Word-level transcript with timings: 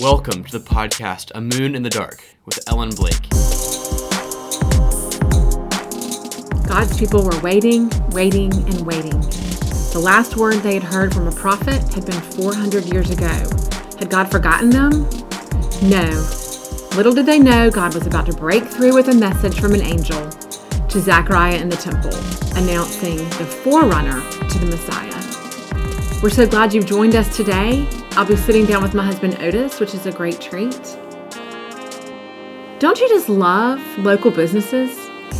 Welcome 0.00 0.44
to 0.44 0.58
the 0.58 0.64
podcast 0.64 1.30
A 1.34 1.42
Moon 1.42 1.74
in 1.74 1.82
the 1.82 1.90
Dark 1.90 2.24
with 2.46 2.58
Ellen 2.66 2.88
Blake. 2.88 3.20
God's 6.66 6.98
people 6.98 7.22
were 7.22 7.38
waiting, 7.42 7.90
waiting, 8.08 8.50
and 8.50 8.86
waiting. 8.86 9.20
The 9.92 10.00
last 10.02 10.38
word 10.38 10.54
they 10.62 10.72
had 10.72 10.82
heard 10.82 11.12
from 11.12 11.28
a 11.28 11.32
prophet 11.32 11.82
had 11.92 12.06
been 12.06 12.18
400 12.18 12.86
years 12.86 13.10
ago. 13.10 13.26
Had 13.98 14.08
God 14.08 14.30
forgotten 14.30 14.70
them? 14.70 15.06
No. 15.82 16.08
Little 16.96 17.12
did 17.12 17.26
they 17.26 17.38
know 17.38 17.70
God 17.70 17.92
was 17.92 18.06
about 18.06 18.24
to 18.24 18.32
break 18.32 18.64
through 18.64 18.94
with 18.94 19.08
a 19.08 19.14
message 19.14 19.60
from 19.60 19.74
an 19.74 19.82
angel 19.82 20.30
to 20.30 20.98
Zechariah 20.98 21.58
in 21.58 21.68
the 21.68 21.76
temple, 21.76 22.14
announcing 22.56 23.18
the 23.18 23.44
forerunner 23.44 24.22
to 24.48 24.58
the 24.60 24.64
Messiah. 24.64 26.22
We're 26.22 26.30
so 26.30 26.46
glad 26.46 26.72
you've 26.72 26.86
joined 26.86 27.16
us 27.16 27.36
today. 27.36 27.86
I'll 28.12 28.26
be 28.26 28.36
sitting 28.36 28.66
down 28.66 28.82
with 28.82 28.92
my 28.92 29.04
husband 29.04 29.36
Otis, 29.40 29.78
which 29.78 29.94
is 29.94 30.04
a 30.04 30.12
great 30.12 30.40
treat. 30.40 30.98
Don't 32.80 32.98
you 32.98 33.08
just 33.08 33.28
love 33.28 33.80
local 33.98 34.30
businesses? 34.32 34.90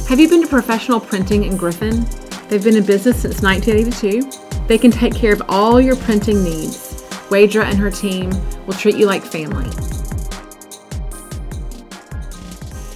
Have 0.08 0.20
you 0.20 0.28
been 0.28 0.42
to 0.42 0.46
Professional 0.46 1.00
Printing 1.00 1.45
in 1.45 1.56
Griffin? 1.56 2.06
They've 2.48 2.62
been 2.62 2.76
in 2.76 2.86
business 2.86 3.22
since 3.22 3.42
1982. 3.42 4.66
They 4.68 4.78
can 4.78 4.92
take 4.92 5.14
care 5.14 5.32
of 5.32 5.42
all 5.48 5.80
your 5.80 5.96
printing 5.96 6.45
needs. 6.45 7.02
Wadra 7.28 7.64
and 7.64 7.76
her 7.76 7.90
team 7.90 8.30
will 8.66 8.74
treat 8.74 8.96
you 8.96 9.06
like 9.06 9.24
family. 9.24 9.68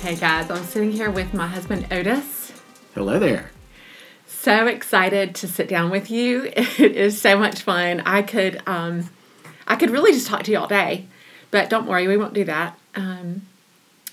Hey 0.01 0.15
guys, 0.15 0.51
I'm 0.51 0.65
sitting 0.65 0.93
here 0.93 1.11
with 1.11 1.35
my 1.35 1.49
husband 1.49 1.89
Otis. 1.91 2.53
Hello 2.95 3.19
there. 3.19 3.51
So 4.27 4.69
excited 4.69 5.35
to 5.37 5.49
sit 5.49 5.69
down 5.69 5.91
with 5.91 6.11
you. 6.11 6.53
It 6.57 6.97
is 6.97 7.21
so 7.21 7.37
much 7.39 7.63
fun. 7.63 8.03
I 8.07 8.23
could 8.23 8.63
um, 8.67 9.09
I 9.67 9.77
could 9.77 9.91
really 9.91 10.13
just 10.13 10.27
talk 10.27 10.43
to 10.45 10.51
you 10.53 10.59
all 10.59 10.67
day, 10.67 11.07
but 11.51 11.71
don't 11.71 11.87
worry, 11.87 12.07
we 12.07 12.17
won't 12.17 12.35
do 12.35 12.45
that. 12.45 12.79
Um, 12.95 13.43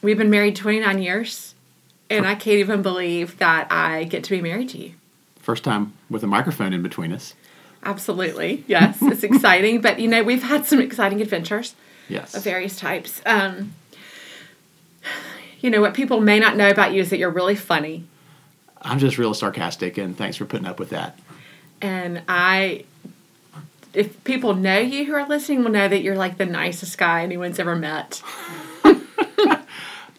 we've 0.01 0.17
been 0.17 0.29
married 0.29 0.55
29 0.55 1.01
years, 1.01 1.53
and 2.09 2.25
I 2.25 2.35
can't 2.35 2.57
even 2.59 2.81
believe 2.81 3.37
that 3.39 3.67
I 3.71 4.05
get 4.05 4.23
to 4.25 4.31
be 4.31 4.41
married 4.41 4.69
to 4.69 4.77
you. 4.77 4.93
First 5.39 5.63
time 5.63 5.93
with 6.09 6.23
a 6.23 6.27
microphone 6.27 6.71
in 6.73 6.81
between 6.81 7.11
us. 7.11 7.33
Absolutely, 7.83 8.63
yes, 8.67 8.99
it's 9.01 9.23
exciting. 9.23 9.81
But 9.81 9.99
you 9.99 10.07
know, 10.07 10.23
we've 10.23 10.43
had 10.43 10.65
some 10.65 10.79
exciting 10.79 11.19
adventures 11.21 11.73
Yes. 12.09 12.35
of 12.35 12.43
various 12.43 12.75
types. 12.77 13.21
Um, 13.25 13.73
you 15.61 15.69
know, 15.69 15.81
what 15.81 15.93
people 15.93 16.19
may 16.21 16.39
not 16.39 16.55
know 16.57 16.69
about 16.69 16.93
you 16.93 17.01
is 17.01 17.09
that 17.11 17.17
you're 17.17 17.29
really 17.29 17.55
funny, 17.55 18.03
I'm 18.83 18.97
just 18.99 19.17
real 19.19 19.33
sarcastic, 19.35 19.97
and 19.97 20.17
thanks 20.17 20.37
for 20.37 20.45
putting 20.45 20.65
up 20.67 20.79
with 20.79 20.89
that. 20.91 21.17
and 21.81 22.21
I. 22.27 22.85
If 23.93 24.23
people 24.23 24.53
know 24.55 24.79
you 24.79 25.05
who 25.05 25.13
are 25.13 25.27
listening, 25.27 25.63
will 25.63 25.71
know 25.71 25.87
that 25.87 26.01
you're 26.01 26.15
like 26.15 26.37
the 26.37 26.45
nicest 26.45 26.97
guy 26.97 27.23
anyone's 27.23 27.59
ever 27.59 27.75
met. 27.75 28.21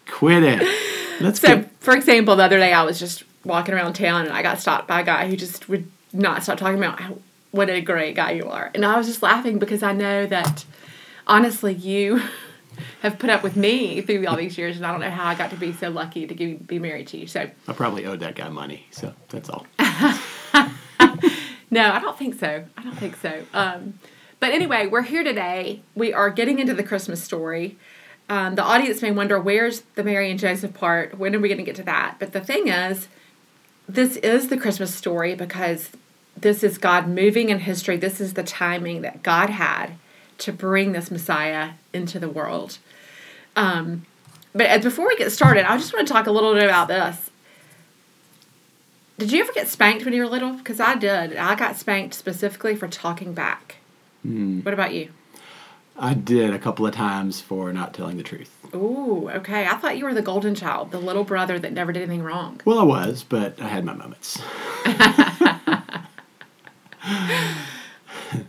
Quit 0.07 0.43
it. 0.43 1.21
Let's 1.21 1.39
So, 1.41 1.47
get. 1.57 1.71
for 1.79 1.95
example, 1.95 2.35
the 2.35 2.43
other 2.43 2.57
day 2.59 2.71
I 2.73 2.83
was 2.83 2.99
just 2.99 3.23
walking 3.43 3.73
around 3.73 3.93
town 3.93 4.25
and 4.25 4.33
I 4.33 4.41
got 4.41 4.59
stopped 4.59 4.87
by 4.87 5.01
a 5.01 5.03
guy 5.03 5.27
who 5.27 5.35
just 5.35 5.67
would 5.69 5.89
not 6.13 6.43
stop 6.43 6.57
talking 6.57 6.77
about 6.77 6.99
how, 6.99 7.17
what 7.51 7.69
a 7.69 7.81
great 7.81 8.15
guy 8.15 8.31
you 8.31 8.47
are. 8.47 8.71
And 8.75 8.85
I 8.85 8.97
was 8.97 9.07
just 9.07 9.23
laughing 9.23 9.59
because 9.59 9.81
I 9.83 9.93
know 9.93 10.25
that 10.27 10.65
honestly, 11.27 11.73
you 11.73 12.21
have 13.01 13.17
put 13.19 13.29
up 13.29 13.43
with 13.43 13.55
me 13.55 14.01
through 14.01 14.25
all 14.27 14.35
these 14.37 14.57
years, 14.57 14.77
and 14.77 14.85
I 14.85 14.91
don't 14.91 15.01
know 15.01 15.09
how 15.09 15.25
I 15.25 15.35
got 15.35 15.49
to 15.51 15.55
be 15.55 15.73
so 15.73 15.89
lucky 15.89 16.25
to 16.27 16.33
give, 16.33 16.65
be 16.67 16.79
married 16.79 17.07
to 17.07 17.17
you. 17.17 17.27
So, 17.27 17.49
I 17.67 17.73
probably 17.73 18.05
owed 18.05 18.19
that 18.21 18.35
guy 18.35 18.49
money, 18.49 18.85
so 18.91 19.13
that's 19.29 19.49
all. 19.49 19.65
no, 21.73 21.91
I 21.91 21.99
don't 21.99 22.17
think 22.17 22.39
so. 22.39 22.63
I 22.77 22.83
don't 22.83 22.97
think 22.97 23.15
so. 23.17 23.43
Um, 23.53 23.99
but 24.39 24.51
anyway, 24.51 24.87
we're 24.87 25.01
here 25.01 25.23
today. 25.23 25.81
We 25.95 26.13
are 26.13 26.29
getting 26.29 26.59
into 26.59 26.73
the 26.73 26.83
Christmas 26.83 27.23
story. 27.23 27.77
Um, 28.29 28.55
the 28.55 28.63
audience 28.63 29.01
may 29.01 29.11
wonder 29.11 29.39
where's 29.39 29.81
the 29.95 30.03
Mary 30.03 30.29
and 30.29 30.39
Joseph 30.39 30.73
part? 30.73 31.17
When 31.17 31.35
are 31.35 31.39
we 31.39 31.49
going 31.49 31.57
to 31.57 31.63
get 31.63 31.75
to 31.77 31.83
that? 31.83 32.17
But 32.19 32.31
the 32.31 32.41
thing 32.41 32.67
is, 32.67 33.07
this 33.89 34.17
is 34.17 34.49
the 34.49 34.57
Christmas 34.57 34.93
story 34.93 35.35
because 35.35 35.89
this 36.37 36.63
is 36.63 36.77
God 36.77 37.07
moving 37.07 37.49
in 37.49 37.59
history. 37.59 37.97
This 37.97 38.21
is 38.21 38.33
the 38.33 38.43
timing 38.43 39.01
that 39.01 39.23
God 39.23 39.49
had 39.49 39.93
to 40.39 40.53
bring 40.53 40.91
this 40.91 41.09
Messiah 41.09 41.71
into 41.91 42.19
the 42.19 42.29
world. 42.29 42.77
Um, 43.55 44.05
but 44.53 44.81
before 44.83 45.07
we 45.07 45.15
get 45.17 45.31
started, 45.31 45.69
I 45.69 45.77
just 45.77 45.93
want 45.93 46.07
to 46.07 46.13
talk 46.13 46.27
a 46.27 46.31
little 46.31 46.53
bit 46.53 46.65
about 46.65 46.87
this. 46.87 47.31
Did 49.23 49.31
you 49.31 49.39
ever 49.39 49.53
get 49.53 49.69
spanked 49.69 50.03
when 50.03 50.13
you 50.13 50.21
were 50.21 50.27
little? 50.27 50.51
Because 50.51 50.81
I 50.81 50.95
did. 50.95 51.37
I 51.37 51.55
got 51.55 51.77
spanked 51.77 52.13
specifically 52.13 52.75
for 52.75 52.89
talking 52.89 53.33
back. 53.33 53.77
What 54.21 54.73
about 54.73 54.93
you? 54.93 55.11
I 55.97 56.13
did 56.13 56.53
a 56.53 56.59
couple 56.59 56.85
of 56.85 56.93
times 56.93 57.39
for 57.39 57.71
not 57.71 57.93
telling 57.93 58.17
the 58.17 58.23
truth. 58.23 58.53
Ooh, 58.75 59.29
okay. 59.29 59.65
I 59.65 59.75
thought 59.75 59.97
you 59.97 60.03
were 60.03 60.13
the 60.13 60.21
golden 60.21 60.55
child, 60.55 60.91
the 60.91 60.99
little 60.99 61.23
brother 61.23 61.57
that 61.57 61.71
never 61.71 61.93
did 61.93 62.01
anything 62.01 62.21
wrong. 62.21 62.59
Well, 62.65 62.79
I 62.79 62.83
was, 62.83 63.23
but 63.23 63.61
I 63.61 63.69
had 63.69 63.85
my 63.85 63.93
moments. 63.93 64.41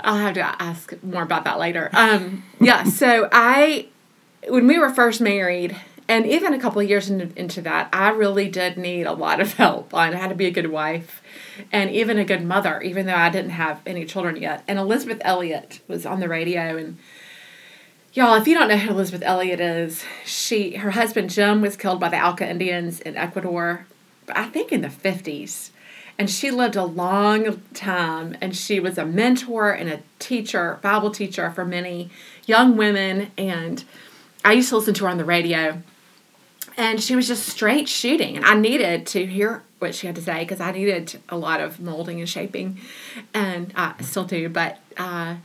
I'll 0.01 0.17
have 0.17 0.35
to 0.35 0.61
ask 0.61 0.93
more 1.05 1.23
about 1.23 1.45
that 1.45 1.61
later. 1.61 1.89
Um, 1.93 2.43
yeah, 2.61 2.83
so 2.83 3.29
I, 3.31 3.87
when 4.49 4.67
we 4.67 4.81
were 4.81 4.91
first 4.91 5.21
married, 5.21 5.77
and 6.07 6.27
even 6.27 6.53
a 6.53 6.59
couple 6.59 6.81
of 6.81 6.89
years 6.89 7.09
into, 7.09 7.39
into 7.39 7.63
that, 7.63 7.89
I 7.93 8.11
really 8.11 8.49
did 8.49 8.77
need 8.77 9.05
a 9.05 9.13
lot 9.13 9.41
of 9.41 9.53
help 9.55 9.95
on 9.95 10.13
how 10.13 10.29
to 10.29 10.35
be 10.35 10.47
a 10.47 10.51
good 10.51 10.71
wife 10.71 11.23
and 11.73 11.91
even 11.91 12.19
a 12.19 12.25
good 12.25 12.45
mother, 12.45 12.81
even 12.83 13.07
though 13.07 13.15
I 13.15 13.31
didn't 13.31 13.53
have 13.53 13.81
any 13.87 14.05
children 14.05 14.37
yet. 14.37 14.65
And 14.69 14.79
Elisabeth 14.79 15.21
Elliot 15.23 15.81
was 15.89 16.05
on 16.05 16.21
the 16.21 16.29
radio, 16.29 16.77
and 16.77 16.99
y'all, 18.13 18.35
if 18.35 18.47
you 18.47 18.55
don't 18.55 18.69
know 18.69 18.77
who 18.77 18.91
Elisabeth 18.91 19.23
Elliot 19.23 19.61
is, 19.61 20.05
she 20.25 20.77
her 20.77 20.91
husband 20.91 21.31
Jim 21.31 21.61
was 21.61 21.77
killed 21.77 22.01
by 22.01 22.09
the 22.09 22.23
Auca 22.23 22.49
Indians 22.49 23.01
in 23.01 23.17
Ecuador, 23.17 23.87
I 24.29 24.45
think 24.47 24.73
in 24.73 24.83
the 24.83 24.91
fifties. 24.91 25.71
And 26.17 26.31
she 26.31 26.53
lived 26.53 26.77
a 26.77 26.85
long 26.85 27.63
time, 27.73 28.37
and 28.41 28.55
she 28.55 28.79
was 28.79 28.99
a 28.99 29.05
mentor 29.05 29.73
and 29.73 29.91
a 29.91 30.01
teacher, 30.21 30.79
Bible 30.81 31.11
teacher 31.11 31.51
for 31.51 31.65
many 31.65 32.09
young 32.47 32.77
women. 32.77 33.33
And 33.37 33.83
I 34.45 34.53
used 34.53 34.69
to 34.69 34.77
listen 34.77 34.95
to 34.95 35.05
her 35.05 35.11
on 35.11 35.19
the 35.19 35.25
radio, 35.25 35.83
and 36.77 37.03
she 37.03 37.17
was 37.17 37.29
just 37.29 37.47
straight 37.49 37.89
shooting. 37.89 38.37
And 38.37 38.45
I 38.45 38.55
needed 38.55 39.07
to 39.09 39.27
hear 39.27 39.63
what 39.79 39.95
she 39.95 40.07
had 40.07 40.17
to 40.17 40.23
say 40.23 40.41
because 40.41 40.61
I 40.61 40.73
needed 40.73 41.21
a 41.29 41.37
lot 41.37 41.61
of 41.61 41.81
molding 41.81 42.21
and 42.21 42.29
shaping, 42.29 42.79
and 43.33 43.73
I 43.77 43.95
still 44.03 44.25
do. 44.25 44.49
But 44.49 44.79
uh, 44.97 45.37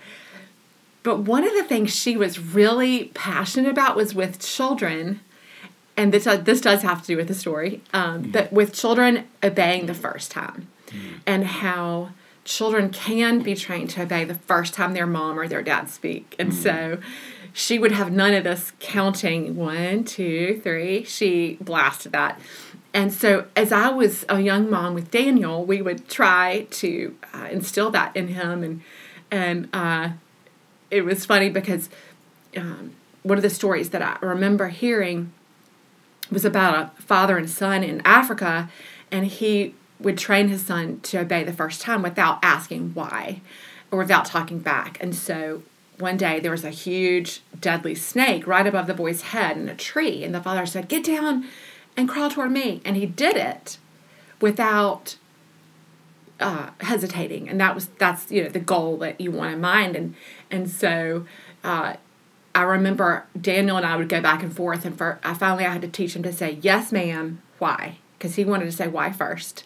but 1.03 1.19
one 1.19 1.45
of 1.45 1.53
the 1.53 1.63
things 1.63 1.95
she 1.95 2.17
was 2.17 2.39
really 2.39 3.05
passionate 3.13 3.69
about 3.69 3.95
was 3.95 4.13
with 4.13 4.39
children. 4.39 5.21
And 5.97 6.13
this 6.13 6.23
this 6.23 6.61
does 6.61 6.81
have 6.83 7.01
to 7.01 7.07
do 7.07 7.17
with 7.17 7.27
the 7.27 7.33
story, 7.33 7.81
um, 7.93 8.31
but 8.31 8.53
with 8.53 8.73
children 8.73 9.27
obeying 9.43 9.85
the 9.85 9.93
first 9.93 10.31
time, 10.31 10.67
and 11.25 11.43
how 11.43 12.11
children 12.45 12.89
can 12.89 13.41
be 13.41 13.53
trained 13.53 13.89
to 13.91 14.03
obey 14.03 14.23
the 14.23 14.35
first 14.35 14.73
time 14.73 14.93
their 14.93 15.05
mom 15.05 15.37
or 15.37 15.49
their 15.49 15.61
dad 15.61 15.89
speak, 15.89 16.35
and 16.39 16.53
so 16.53 16.99
she 17.53 17.79
would 17.79 17.91
have 17.91 18.11
none 18.11 18.33
of 18.33 18.43
this 18.43 18.71
counting 18.79 19.55
one, 19.55 20.03
two, 20.03 20.59
three. 20.63 21.03
She 21.03 21.57
blasted 21.61 22.11
that. 22.11 22.39
And 22.93 23.13
so, 23.13 23.45
as 23.55 23.71
I 23.71 23.89
was 23.89 24.25
a 24.29 24.39
young 24.39 24.69
mom 24.69 24.95
with 24.95 25.11
Daniel, 25.11 25.63
we 25.63 25.81
would 25.81 26.07
try 26.07 26.67
to 26.71 27.15
uh, 27.33 27.47
instill 27.51 27.91
that 27.91 28.15
in 28.15 28.29
him, 28.29 28.63
and 28.63 28.81
and 29.29 29.69
uh, 29.73 30.09
it 30.89 31.05
was 31.05 31.25
funny 31.25 31.49
because 31.49 31.89
um, 32.57 32.95
one 33.21 33.37
of 33.37 33.43
the 33.43 33.49
stories 33.49 33.91
that 33.91 34.01
I 34.01 34.17
remember 34.25 34.69
hearing 34.69 35.31
was 36.31 36.45
about 36.45 36.93
a 36.97 37.01
father 37.01 37.37
and 37.37 37.49
son 37.49 37.83
in 37.83 38.01
Africa, 38.05 38.69
and 39.11 39.27
he 39.27 39.75
would 39.99 40.17
train 40.17 40.47
his 40.47 40.65
son 40.65 40.99
to 41.01 41.19
obey 41.19 41.43
the 41.43 41.53
first 41.53 41.81
time 41.81 42.01
without 42.01 42.39
asking 42.41 42.93
why 42.93 43.41
or 43.91 43.99
without 43.99 44.25
talking 44.25 44.59
back. 44.59 44.97
And 45.01 45.15
so 45.15 45.63
one 45.99 46.17
day 46.17 46.39
there 46.39 46.51
was 46.51 46.63
a 46.63 46.69
huge, 46.69 47.41
deadly 47.59 47.93
snake 47.93 48.47
right 48.47 48.65
above 48.65 48.87
the 48.87 48.93
boy's 48.93 49.21
head 49.21 49.57
in 49.57 49.69
a 49.69 49.75
tree, 49.75 50.23
and 50.23 50.33
the 50.33 50.41
father 50.41 50.65
said, 50.65 50.87
Get 50.87 51.03
down 51.03 51.45
and 51.95 52.07
crawl 52.07 52.29
toward 52.29 52.51
me. 52.51 52.81
And 52.85 52.95
he 52.95 53.05
did 53.05 53.35
it 53.35 53.77
without 54.39 55.17
uh, 56.39 56.69
hesitating, 56.81 57.49
and 57.49 57.59
that 57.59 57.75
was 57.75 57.87
that's 57.97 58.31
you 58.31 58.43
know 58.43 58.49
the 58.49 58.59
goal 58.59 58.97
that 58.97 59.19
you 59.19 59.31
want 59.31 59.53
in 59.53 59.61
mind, 59.61 59.95
and 59.95 60.15
and 60.49 60.69
so 60.69 61.25
uh, 61.63 61.95
I 62.55 62.61
remember 62.61 63.25
Daniel 63.39 63.77
and 63.77 63.85
I 63.85 63.97
would 63.97 64.09
go 64.09 64.21
back 64.21 64.41
and 64.41 64.55
forth, 64.55 64.85
and 64.85 64.97
for 64.97 65.19
I 65.23 65.33
finally 65.33 65.65
I 65.65 65.73
had 65.73 65.81
to 65.81 65.89
teach 65.89 66.15
him 66.15 66.23
to 66.23 66.31
say 66.31 66.57
yes, 66.61 66.91
ma'am, 66.91 67.41
why, 67.57 67.97
because 68.17 68.35
he 68.35 68.45
wanted 68.45 68.65
to 68.65 68.71
say 68.71 68.87
why 68.87 69.11
first, 69.11 69.65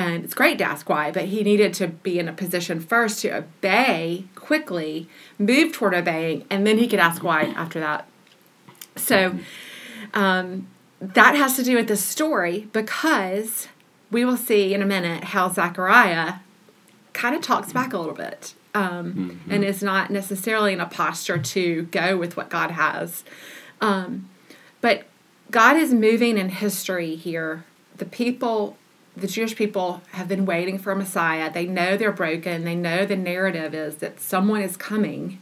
and 0.00 0.24
it's 0.24 0.34
great 0.34 0.58
to 0.58 0.64
ask 0.64 0.88
why, 0.88 1.10
but 1.10 1.26
he 1.26 1.42
needed 1.42 1.74
to 1.74 1.88
be 1.88 2.18
in 2.18 2.28
a 2.28 2.32
position 2.32 2.80
first 2.80 3.20
to 3.22 3.36
obey 3.36 4.24
quickly, 4.34 5.08
move 5.38 5.72
toward 5.72 5.94
obeying, 5.94 6.44
and 6.50 6.66
then 6.66 6.78
he 6.78 6.88
could 6.88 6.98
ask 6.98 7.22
why 7.22 7.44
after 7.44 7.80
that. 7.80 8.06
So. 8.96 9.38
Um, 10.14 10.66
that 11.00 11.34
has 11.34 11.56
to 11.56 11.62
do 11.62 11.76
with 11.76 11.88
this 11.88 12.04
story 12.04 12.68
because 12.72 13.68
we 14.10 14.24
will 14.24 14.36
see 14.36 14.74
in 14.74 14.82
a 14.82 14.86
minute 14.86 15.24
how 15.24 15.48
Zechariah 15.48 16.34
kind 17.12 17.34
of 17.34 17.42
talks 17.42 17.72
back 17.72 17.92
a 17.92 17.98
little 17.98 18.14
bit 18.14 18.54
um, 18.74 19.40
and 19.48 19.64
is 19.64 19.82
not 19.82 20.10
necessarily 20.10 20.72
in 20.72 20.80
a 20.80 20.86
posture 20.86 21.38
to 21.38 21.82
go 21.84 22.16
with 22.16 22.36
what 22.36 22.50
God 22.50 22.70
has. 22.72 23.24
Um, 23.80 24.28
but 24.80 25.04
God 25.50 25.76
is 25.76 25.92
moving 25.92 26.36
in 26.36 26.50
history 26.50 27.16
here. 27.16 27.64
The 27.96 28.04
people, 28.04 28.76
the 29.16 29.26
Jewish 29.26 29.56
people, 29.56 30.02
have 30.12 30.28
been 30.28 30.46
waiting 30.46 30.78
for 30.78 30.92
a 30.92 30.96
Messiah. 30.96 31.52
They 31.52 31.66
know 31.66 31.96
they're 31.96 32.12
broken. 32.12 32.64
They 32.64 32.76
know 32.76 33.04
the 33.04 33.16
narrative 33.16 33.74
is 33.74 33.96
that 33.96 34.20
someone 34.20 34.62
is 34.62 34.76
coming. 34.76 35.40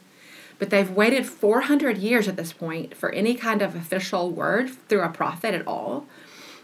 But 0.59 0.71
they've 0.71 0.91
waited 0.91 1.27
400 1.27 1.99
years 1.99 2.27
at 2.27 2.37
this 2.37 2.53
point 2.53 2.97
for 2.97 3.11
any 3.11 3.35
kind 3.35 3.63
of 3.63 3.77
official 3.77 4.31
word 4.31 4.71
through 4.89 5.03
a 5.03 5.09
prophet 5.09 5.55
at 5.55 5.67
all. 5.67 6.07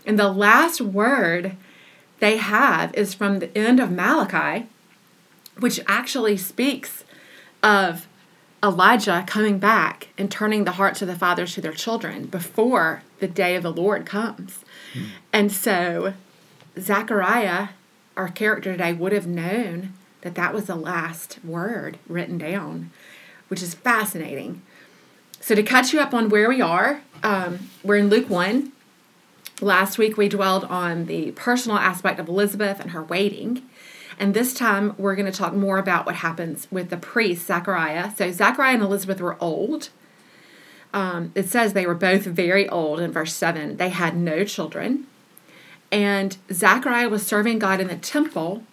And 0.07 0.19
the 0.19 0.33
last 0.33 0.81
word 0.81 1.57
they 2.21 2.37
have 2.37 2.95
is 2.95 3.15
from 3.15 3.39
the 3.39 3.57
end 3.57 3.81
of 3.81 3.91
Malachi, 3.91 4.67
which 5.59 5.81
actually 5.87 6.37
speaks 6.37 7.05
of 7.63 8.09
Elijah 8.63 9.25
coming 9.27 9.59
back 9.59 10.09
and 10.17 10.31
turning 10.31 10.65
the 10.65 10.73
hearts 10.73 11.03
of 11.03 11.09
the 11.09 11.15
fathers 11.15 11.55
to 11.55 11.61
their 11.61 11.73
children 11.73 12.27
before 12.27 13.03
the 13.21 13.29
day 13.29 13.57
of 13.57 13.63
the 13.63 13.73
Lord 13.73 14.07
comes. 14.07 14.65
Mm. 14.95 15.07
And 15.33 15.53
so 15.53 16.15
Zechariah, 16.79 17.69
our 18.17 18.29
character 18.29 18.73
today, 18.73 18.93
would 18.93 19.13
have 19.13 19.27
known 19.27 19.93
that 20.23 20.35
that 20.35 20.55
was 20.55 20.65
the 20.65 20.75
last 20.75 21.39
word 21.45 21.99
written 22.09 22.39
down, 22.39 22.91
which 23.49 23.63
is 23.63 23.75
fascinating. 23.75 24.63
So, 25.41 25.55
to 25.55 25.63
catch 25.63 25.93
you 25.93 26.01
up 26.01 26.15
on 26.15 26.31
where 26.31 26.49
we 26.49 26.61
are, 26.61 27.03
um, 27.23 27.69
we're 27.83 27.99
in 27.99 28.09
Luke 28.09 28.31
1. 28.31 28.73
Last 29.61 29.99
week 29.99 30.17
we 30.17 30.29
dwelled 30.29 30.65
on 30.65 31.07
the 31.07 31.33
personal 31.33 31.79
aspect 31.79 32.19
of 32.19 32.29
Elizabeth 32.29 32.81
and 32.81 32.91
her 32.91 33.03
waiting. 33.03 33.63
And 34.19 34.33
this 34.33 34.55
time 34.55 34.95
we're 34.97 35.15
going 35.15 35.31
to 35.31 35.37
talk 35.37 35.55
more 35.55 35.79
about 35.79 36.07
what 36.07 36.17
happens 36.17 36.67
with 36.71 36.89
the 36.89 36.97
priest, 36.97 37.47
Zechariah. 37.47 38.13
So, 38.17 38.31
Zechariah 38.33 38.75
and 38.75 38.83
Elizabeth 38.83 39.21
were 39.21 39.37
old. 39.41 39.91
Um, 40.95 41.33
it 41.35 41.49
says 41.49 41.73
they 41.73 41.87
were 41.87 41.95
both 41.95 42.23
very 42.23 42.69
old 42.69 43.01
in 43.01 43.13
verse 43.13 43.35
7. 43.35 43.77
They 43.77 43.91
had 43.91 44.17
no 44.17 44.45
children. 44.45 45.07
And 45.95 46.37
Zechariah 46.53 47.09
was 47.09 47.25
serving 47.25 47.61
God 47.61 47.81
in 47.81 47.87
the 47.87 47.95
temple, 47.95 48.65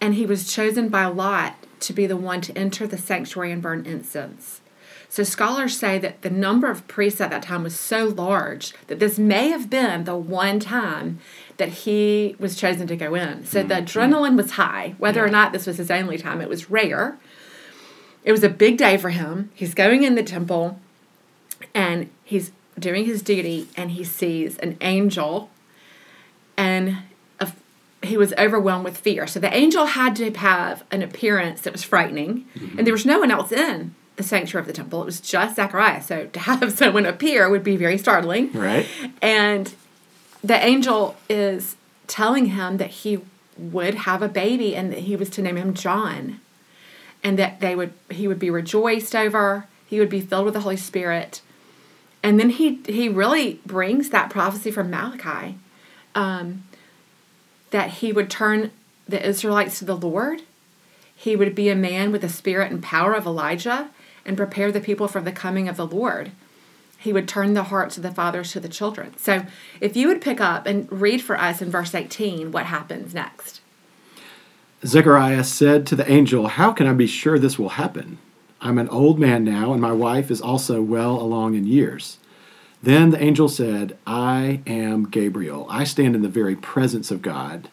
and 0.00 0.14
he 0.14 0.24
was 0.24 0.50
chosen 0.50 0.88
by 0.88 1.04
Lot 1.04 1.56
to 1.80 1.92
be 1.92 2.06
the 2.06 2.16
one 2.16 2.40
to 2.40 2.56
enter 2.56 2.86
the 2.86 2.96
sanctuary 2.96 3.52
and 3.52 3.60
burn 3.60 3.84
incense. 3.84 4.62
So 5.10 5.24
scholars 5.24 5.76
say 5.78 5.98
that 5.98 6.22
the 6.22 6.30
number 6.30 6.70
of 6.70 6.88
priests 6.88 7.20
at 7.20 7.28
that 7.28 7.42
time 7.42 7.64
was 7.64 7.78
so 7.78 8.06
large 8.06 8.72
that 8.86 8.98
this 8.98 9.18
may 9.18 9.50
have 9.50 9.68
been 9.68 10.04
the 10.04 10.16
one 10.16 10.58
time 10.58 11.18
that 11.58 11.68
he 11.68 12.34
was 12.38 12.56
chosen 12.56 12.86
to 12.86 12.96
go 12.96 13.14
in. 13.14 13.44
So 13.44 13.58
mm-hmm. 13.58 13.68
the 13.68 13.74
adrenaline 13.74 14.38
was 14.38 14.52
high. 14.52 14.94
Whether 14.96 15.20
yeah. 15.20 15.26
or 15.26 15.30
not 15.30 15.52
this 15.52 15.66
was 15.66 15.76
his 15.76 15.90
only 15.90 16.16
time, 16.16 16.40
it 16.40 16.48
was 16.48 16.70
rare. 16.70 17.18
It 18.24 18.32
was 18.32 18.42
a 18.42 18.48
big 18.48 18.78
day 18.78 18.96
for 18.96 19.10
him. 19.10 19.50
He's 19.52 19.74
going 19.74 20.02
in 20.02 20.14
the 20.14 20.22
temple 20.22 20.80
and 21.74 22.08
he's 22.24 22.52
doing 22.78 23.04
his 23.04 23.20
duty 23.20 23.68
and 23.76 23.90
he 23.90 24.02
sees 24.02 24.56
an 24.58 24.78
angel 24.80 25.50
and 26.76 26.98
he 28.02 28.16
was 28.16 28.32
overwhelmed 28.38 28.84
with 28.84 28.96
fear. 28.96 29.26
So 29.26 29.40
the 29.40 29.54
angel 29.54 29.86
had 29.86 30.16
to 30.16 30.30
have 30.32 30.84
an 30.90 31.02
appearance 31.02 31.62
that 31.62 31.72
was 31.72 31.82
frightening 31.82 32.46
mm-hmm. 32.54 32.78
and 32.78 32.86
there 32.86 32.94
was 32.94 33.06
no 33.06 33.18
one 33.18 33.30
else 33.30 33.52
in 33.52 33.94
the 34.16 34.22
sanctuary 34.22 34.62
of 34.62 34.66
the 34.66 34.72
temple. 34.72 35.02
It 35.02 35.06
was 35.06 35.20
just 35.20 35.56
Zechariah. 35.56 36.02
So 36.02 36.26
to 36.26 36.40
have 36.40 36.72
someone 36.76 37.06
appear 37.06 37.48
would 37.48 37.64
be 37.64 37.76
very 37.76 37.98
startling. 37.98 38.52
Right. 38.52 38.86
And 39.20 39.74
the 40.42 40.56
angel 40.56 41.16
is 41.28 41.76
telling 42.06 42.46
him 42.46 42.78
that 42.78 42.90
he 42.90 43.20
would 43.58 43.94
have 43.94 44.22
a 44.22 44.28
baby 44.28 44.76
and 44.76 44.92
that 44.92 45.00
he 45.00 45.16
was 45.16 45.30
to 45.30 45.42
name 45.42 45.56
him 45.56 45.74
John. 45.74 46.40
And 47.24 47.38
that 47.38 47.60
they 47.60 47.74
would 47.74 47.92
he 48.10 48.28
would 48.28 48.38
be 48.38 48.50
rejoiced 48.50 49.16
over, 49.16 49.66
he 49.86 49.98
would 49.98 50.10
be 50.10 50.20
filled 50.20 50.44
with 50.44 50.54
the 50.54 50.60
Holy 50.60 50.76
Spirit. 50.76 51.40
And 52.22 52.38
then 52.38 52.50
he 52.50 52.80
he 52.86 53.08
really 53.08 53.60
brings 53.66 54.10
that 54.10 54.30
prophecy 54.30 54.70
from 54.70 54.90
Malachi 54.90 55.56
um, 56.16 56.64
that 57.76 57.90
he 57.90 58.10
would 58.10 58.30
turn 58.30 58.70
the 59.06 59.22
Israelites 59.22 59.80
to 59.80 59.84
the 59.84 59.94
Lord. 59.94 60.40
He 61.14 61.36
would 61.36 61.54
be 61.54 61.68
a 61.68 61.76
man 61.76 62.10
with 62.10 62.22
the 62.22 62.28
spirit 62.30 62.72
and 62.72 62.82
power 62.82 63.12
of 63.12 63.26
Elijah 63.26 63.90
and 64.24 64.34
prepare 64.34 64.72
the 64.72 64.80
people 64.80 65.08
for 65.08 65.20
the 65.20 65.30
coming 65.30 65.68
of 65.68 65.76
the 65.76 65.86
Lord. 65.86 66.32
He 66.96 67.12
would 67.12 67.28
turn 67.28 67.52
the 67.52 67.64
hearts 67.64 67.98
of 67.98 68.02
the 68.02 68.10
fathers 68.10 68.52
to 68.52 68.60
the 68.60 68.70
children. 68.70 69.14
So, 69.18 69.44
if 69.78 69.94
you 69.94 70.08
would 70.08 70.22
pick 70.22 70.40
up 70.40 70.64
and 70.64 70.90
read 70.90 71.20
for 71.20 71.38
us 71.38 71.60
in 71.60 71.70
verse 71.70 71.94
18 71.94 72.50
what 72.50 72.64
happens 72.64 73.12
next. 73.12 73.60
Zechariah 74.86 75.44
said 75.44 75.86
to 75.88 75.96
the 75.96 76.10
angel, 76.10 76.46
How 76.46 76.72
can 76.72 76.86
I 76.86 76.94
be 76.94 77.06
sure 77.06 77.38
this 77.38 77.58
will 77.58 77.76
happen? 77.76 78.16
I'm 78.58 78.78
an 78.78 78.88
old 78.88 79.18
man 79.18 79.44
now, 79.44 79.74
and 79.74 79.82
my 79.82 79.92
wife 79.92 80.30
is 80.30 80.40
also 80.40 80.80
well 80.80 81.20
along 81.20 81.56
in 81.56 81.66
years. 81.66 82.16
Then 82.86 83.10
the 83.10 83.20
angel 83.20 83.48
said, 83.48 83.98
I 84.06 84.60
am 84.64 85.08
Gabriel. 85.08 85.66
I 85.68 85.82
stand 85.82 86.14
in 86.14 86.22
the 86.22 86.28
very 86.28 86.54
presence 86.54 87.10
of 87.10 87.20
God. 87.20 87.68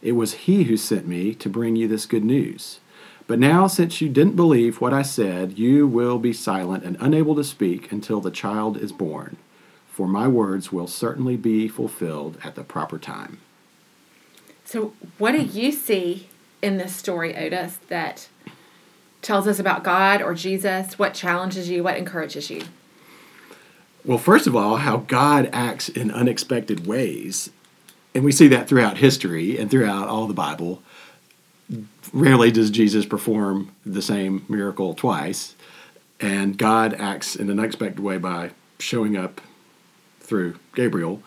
It 0.00 0.12
was 0.12 0.32
he 0.32 0.64
who 0.64 0.78
sent 0.78 1.06
me 1.06 1.34
to 1.34 1.50
bring 1.50 1.76
you 1.76 1.86
this 1.86 2.06
good 2.06 2.24
news. 2.24 2.80
But 3.26 3.38
now, 3.38 3.66
since 3.66 4.00
you 4.00 4.08
didn't 4.08 4.36
believe 4.36 4.80
what 4.80 4.94
I 4.94 5.02
said, 5.02 5.58
you 5.58 5.86
will 5.86 6.18
be 6.18 6.32
silent 6.32 6.82
and 6.82 6.96
unable 6.98 7.34
to 7.34 7.44
speak 7.44 7.92
until 7.92 8.22
the 8.22 8.30
child 8.30 8.78
is 8.78 8.90
born, 8.90 9.36
for 9.86 10.08
my 10.08 10.26
words 10.26 10.72
will 10.72 10.86
certainly 10.86 11.36
be 11.36 11.68
fulfilled 11.68 12.38
at 12.42 12.54
the 12.54 12.64
proper 12.64 12.98
time. 12.98 13.40
So, 14.64 14.94
what 15.18 15.32
do 15.32 15.42
you 15.42 15.72
see 15.72 16.28
in 16.62 16.78
this 16.78 16.96
story, 16.96 17.36
Otis, 17.36 17.80
that 17.88 18.28
tells 19.20 19.46
us 19.46 19.58
about 19.58 19.84
God 19.84 20.22
or 20.22 20.32
Jesus? 20.32 20.98
What 20.98 21.12
challenges 21.12 21.68
you? 21.68 21.82
What 21.82 21.98
encourages 21.98 22.48
you? 22.48 22.62
Well, 24.04 24.18
first 24.18 24.46
of 24.46 24.54
all, 24.54 24.76
how 24.76 24.98
God 24.98 25.48
acts 25.52 25.88
in 25.88 26.10
unexpected 26.10 26.86
ways. 26.86 27.50
And 28.14 28.22
we 28.22 28.32
see 28.32 28.48
that 28.48 28.68
throughout 28.68 28.98
history 28.98 29.58
and 29.58 29.70
throughout 29.70 30.08
all 30.08 30.26
the 30.26 30.34
Bible 30.34 30.82
rarely 32.12 32.50
does 32.50 32.70
Jesus 32.70 33.06
perform 33.06 33.74
the 33.84 34.02
same 34.02 34.44
miracle 34.48 34.94
twice, 34.94 35.56
and 36.20 36.56
God 36.56 36.94
acts 36.94 37.34
in 37.34 37.50
an 37.50 37.58
unexpected 37.58 38.00
way 38.00 38.18
by 38.18 38.50
showing 38.78 39.16
up 39.16 39.40
through 40.20 40.56
Gabriel. 40.74 41.22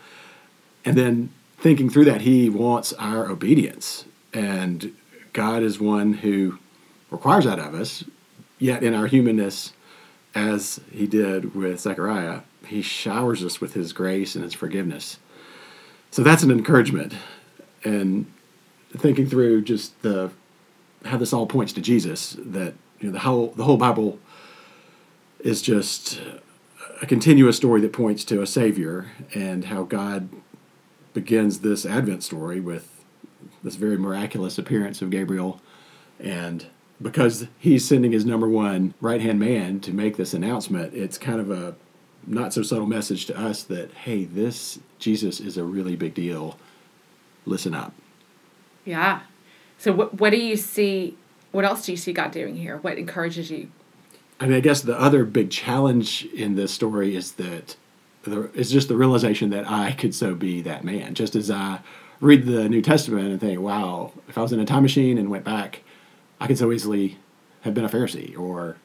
And 0.86 0.98
then 0.98 1.32
thinking 1.58 1.90
through 1.90 2.06
that, 2.06 2.22
he 2.22 2.50
wants 2.50 2.94
our 2.94 3.30
obedience. 3.30 4.06
And 4.34 4.96
God 5.34 5.64
is 5.64 5.80
one 5.80 6.14
who 6.14 6.60
requires 7.12 7.46
that 7.46 7.60
of 7.60 7.74
us, 7.74 8.04
yet 8.60 8.84
in 8.84 8.94
our 8.94 9.08
humanness, 9.08 9.74
as 10.34 10.80
he 10.92 11.08
did 11.08 11.56
with 11.56 11.80
Zechariah, 11.80 12.42
he 12.66 12.82
showers 12.82 13.44
us 13.44 13.62
with 13.62 13.74
his 13.74 13.94
grace 13.94 14.36
and 14.36 14.44
his 14.44 14.54
forgiveness. 14.54 15.20
So 16.12 16.24
that's 16.24 16.44
an 16.44 16.52
encouragement. 16.52 17.14
And 17.84 18.32
thinking 18.96 19.28
through 19.28 19.62
just 19.62 20.02
the 20.02 20.32
how 21.06 21.18
this 21.18 21.34
all 21.34 21.46
points 21.48 21.74
to 21.74 21.82
Jesus. 21.82 22.36
That 22.40 22.74
you 23.00 23.08
know 23.08 23.14
the 23.14 23.20
whole 23.20 23.48
the 23.52 23.64
whole 23.64 23.78
Bible 23.78 24.20
is 25.40 25.62
just 25.62 26.22
a 27.02 27.06
continuous 27.06 27.58
story 27.58 27.82
that 27.82 27.94
points 27.94 28.24
to 28.26 28.42
a 28.42 28.48
Savior 28.48 29.12
and 29.36 29.66
how 29.66 29.84
God 29.84 30.30
begins 31.14 31.60
this 31.60 31.86
Advent 31.86 32.24
story 32.24 32.60
with 32.60 33.04
this 33.64 33.76
very 33.76 33.98
miraculous 33.98 34.58
appearance 34.58 35.02
of 35.02 35.10
Gabriel, 35.10 35.62
and 36.20 36.68
because 37.02 37.48
he's 37.60 37.88
sending 37.88 38.12
his 38.12 38.26
number 38.26 38.50
one 38.50 38.94
right 39.00 39.22
hand 39.22 39.40
man 39.40 39.80
to 39.82 39.94
make 39.94 40.18
this 40.18 40.34
announcement, 40.34 40.94
it's 40.94 41.18
kind 41.18 41.40
of 41.40 41.52
a 41.52 41.76
not 42.28 42.54
so 42.54 42.62
subtle 42.62 42.86
message 42.86 43.26
to 43.28 43.40
us 43.40 43.64
that 43.64 43.92
hey, 43.94 44.26
this 44.26 44.80
Jesus 45.00 45.40
is 45.40 45.58
a 45.58 45.64
really 45.64 45.96
big 45.96 46.14
deal. 46.14 46.60
Listen 47.46 47.74
up. 47.74 47.94
Yeah. 48.86 49.22
So 49.78 49.92
what 49.92 50.20
what 50.20 50.32
do 50.32 50.38
you 50.38 50.58
see? 50.58 51.18
What 51.52 51.66
else 51.66 51.86
do 51.86 51.92
you 51.94 51.98
see 51.98 52.14
God 52.14 52.32
doing 52.32 52.56
here? 52.56 52.78
What 52.78 52.98
encourages 52.98 53.50
you? 53.50 53.72
I 54.40 54.46
mean, 54.46 54.58
I 54.58 54.60
guess 54.60 54.82
the 54.82 55.00
other 55.00 55.24
big 55.24 55.50
challenge 55.50 56.26
in 56.26 56.56
this 56.56 56.72
story 56.72 57.16
is 57.16 57.34
that 57.34 57.76
it's 58.26 58.70
just 58.70 58.90
the 58.90 58.98
realization 58.98 59.50
that 59.52 59.70
I 59.70 59.94
could 59.94 60.14
so 60.14 60.36
be 60.36 60.62
that 60.62 60.84
man. 60.84 61.16
Just 61.16 61.36
as 61.36 61.50
I 61.50 61.80
read 62.20 62.46
the 62.46 62.68
New 62.68 62.82
Testament 62.82 63.30
and 63.30 63.40
think, 63.40 63.60
wow, 63.60 64.12
if 64.28 64.38
I 64.38 64.42
was 64.42 64.52
in 64.52 64.60
a 64.60 64.66
time 64.66 64.84
machine 64.84 65.18
and 65.18 65.32
went 65.32 65.46
back, 65.46 65.82
I 66.40 66.48
could 66.48 66.58
so 66.58 66.72
easily 66.72 67.18
have 67.62 67.74
been 67.74 67.86
a 67.86 67.90
Pharisee 67.90 68.38
or 68.38 68.78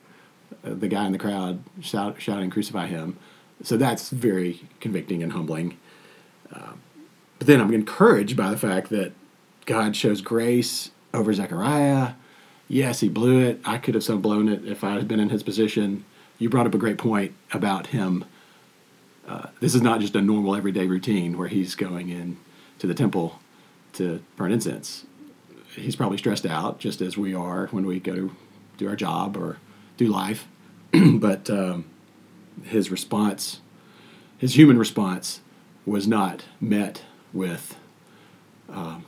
the 0.62 0.88
guy 0.88 1.06
in 1.06 1.12
the 1.12 1.18
crowd 1.18 1.62
shout, 1.80 2.20
shouting, 2.20 2.50
crucify 2.50 2.86
him. 2.86 3.18
So 3.62 3.76
that's 3.76 4.10
very 4.10 4.68
convicting 4.80 5.22
and 5.22 5.32
humbling. 5.32 5.78
Uh, 6.52 6.72
but 7.38 7.46
then 7.46 7.60
I'm 7.60 7.72
encouraged 7.72 8.36
by 8.36 8.50
the 8.50 8.56
fact 8.56 8.90
that 8.90 9.12
God 9.66 9.96
shows 9.96 10.20
grace 10.20 10.90
over 11.14 11.32
Zechariah. 11.32 12.14
Yes, 12.68 13.00
he 13.00 13.08
blew 13.08 13.40
it. 13.40 13.60
I 13.64 13.78
could 13.78 13.94
have 13.94 14.04
so 14.04 14.18
blown 14.18 14.48
it 14.48 14.64
if 14.64 14.82
I 14.82 14.94
had 14.94 15.08
been 15.08 15.20
in 15.20 15.28
his 15.28 15.42
position. 15.42 16.04
You 16.38 16.48
brought 16.48 16.66
up 16.66 16.74
a 16.74 16.78
great 16.78 16.98
point 16.98 17.34
about 17.52 17.88
him. 17.88 18.24
Uh, 19.26 19.48
this 19.60 19.74
is 19.74 19.82
not 19.82 20.00
just 20.00 20.16
a 20.16 20.20
normal 20.20 20.56
everyday 20.56 20.86
routine 20.86 21.38
where 21.38 21.48
he's 21.48 21.74
going 21.74 22.08
in 22.08 22.38
to 22.78 22.86
the 22.86 22.94
temple 22.94 23.38
to 23.94 24.22
burn 24.36 24.50
incense. 24.50 25.04
he's 25.76 25.96
probably 25.96 26.18
stressed 26.18 26.46
out, 26.46 26.78
just 26.78 27.00
as 27.00 27.16
we 27.16 27.34
are 27.34 27.66
when 27.68 27.86
we 27.86 28.00
go 28.00 28.14
to 28.14 28.36
do 28.78 28.88
our 28.88 28.96
job 28.96 29.36
or 29.36 29.58
do 29.96 30.06
life. 30.06 30.48
but 30.92 31.48
um, 31.50 31.84
his 32.64 32.90
response, 32.90 33.60
his 34.38 34.56
human 34.56 34.78
response, 34.78 35.40
was 35.86 36.06
not 36.06 36.44
met 36.60 37.02
with 37.32 37.76
um, 38.68 39.04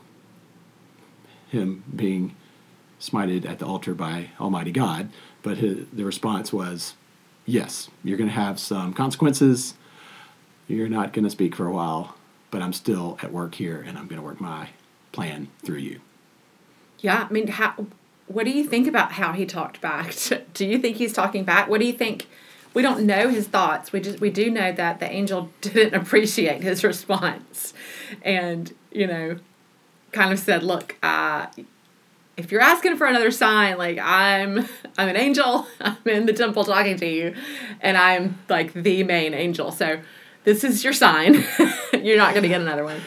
him 1.49 1.85
being 1.95 2.35
smited 3.01 3.49
at 3.49 3.59
the 3.59 3.67
altar 3.67 3.95
by 3.95 4.31
Almighty 4.41 4.73
God. 4.73 5.11
But 5.43 5.59
his, 5.59 5.87
the 5.93 6.05
response 6.05 6.53
was, 6.53 6.95
yes, 7.47 7.91
you're 8.03 8.19
going 8.19 8.31
to 8.31 8.35
have 8.35 8.59
some 8.59 8.93
consequences. 8.93 9.75
You're 10.67 10.89
not 10.89 11.13
going 11.13 11.25
to 11.25 11.31
speak 11.31 11.55
for 11.55 11.67
a 11.67 11.73
while, 11.73 12.17
but 12.51 12.63
I'm 12.63 12.73
still 12.73 13.19
at 13.23 13.33
work 13.33 13.57
here 13.57 13.81
and 13.87 13.99
I'm 13.99 14.07
going 14.07 14.21
to 14.21 14.27
work 14.27 14.41
my 14.41 14.71
plan 15.13 15.49
through 15.63 15.79
you. 15.79 16.01
Yeah, 17.01 17.27
I 17.29 17.33
mean, 17.33 17.49
how? 17.49 17.87
What 18.27 18.45
do 18.45 18.51
you 18.51 18.65
think 18.65 18.89
about 18.89 19.13
how 19.13 19.33
he 19.33 19.45
talked 19.45 19.83
back? 19.83 20.15
do 20.55 20.67
you 20.67 20.79
think 20.79 20.97
he's 20.97 21.13
talking 21.13 21.45
back? 21.45 21.69
What 21.69 21.81
do 21.81 21.87
you 21.87 21.93
think? 21.93 22.27
We 22.75 22.83
don't 22.83 23.07
know 23.07 23.29
his 23.29 23.47
thoughts. 23.47 23.93
We 23.93 24.01
just 24.01 24.21
we 24.21 24.31
do 24.31 24.51
know 24.51 24.73
that 24.73 25.01
the 25.01 25.11
angel 25.11 25.51
didn't 25.61 25.95
appreciate 25.95 26.63
his 26.63 26.85
response, 26.85 27.73
and 28.23 28.75
you 28.93 29.07
know, 29.07 29.39
kind 30.13 30.33
of 30.33 30.39
said, 30.39 30.63
"Look, 30.63 30.97
uh, 31.03 31.47
if 32.37 32.53
you're 32.53 32.61
asking 32.61 32.97
for 32.97 33.07
another 33.07 33.31
sign, 33.31 33.79
like 33.79 33.99
I'm, 33.99 34.59
I'm 34.99 35.09
an 35.09 35.17
angel. 35.17 35.67
I'm 35.81 35.97
in 36.07 36.27
the 36.27 36.33
temple 36.33 36.65
talking 36.65 36.97
to 36.99 37.07
you, 37.07 37.35
and 37.81 37.97
I'm 37.97 38.39
like 38.49 38.73
the 38.73 39.03
main 39.05 39.35
angel. 39.35 39.73
So." 39.73 40.01
This 40.43 40.63
is 40.63 40.85
your 40.85 40.93
sign. 40.93 41.43
you're 42.03 42.19
not 42.19 42.35
going 42.35 42.43
to 42.43 42.51
get 42.51 42.61
another 42.61 42.85
one. 42.85 43.01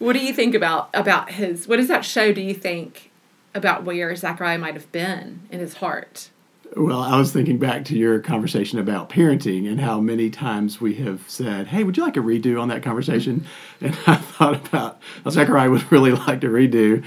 What 0.00 0.14
do 0.14 0.18
you 0.18 0.34
think 0.34 0.52
about 0.52 0.90
about 0.92 1.30
his? 1.30 1.68
What 1.68 1.76
does 1.76 1.86
that 1.86 2.04
show? 2.04 2.32
Do 2.32 2.40
you 2.40 2.54
think 2.54 3.12
about 3.54 3.84
where 3.84 4.14
Zechariah 4.14 4.58
might 4.58 4.74
have 4.74 4.90
been 4.92 5.42
in 5.50 5.60
his 5.60 5.74
heart. 5.74 6.30
Well, 6.74 7.00
I 7.00 7.18
was 7.18 7.32
thinking 7.32 7.58
back 7.58 7.84
to 7.86 7.98
your 7.98 8.18
conversation 8.20 8.78
about 8.78 9.10
parenting 9.10 9.70
and 9.70 9.78
how 9.78 10.00
many 10.00 10.30
times 10.30 10.80
we 10.80 10.94
have 10.94 11.22
said, 11.28 11.66
Hey, 11.66 11.84
would 11.84 11.98
you 11.98 12.02
like 12.02 12.16
a 12.16 12.20
redo 12.20 12.60
on 12.60 12.68
that 12.68 12.82
conversation? 12.82 13.46
And 13.82 13.98
I 14.06 14.14
thought 14.14 14.66
about 14.68 15.00
Zechariah 15.28 15.68
would 15.68 15.90
really 15.92 16.12
like 16.26 16.40
to 16.40 16.48
redo 16.48 17.04